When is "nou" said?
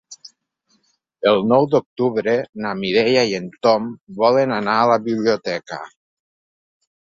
1.51-1.67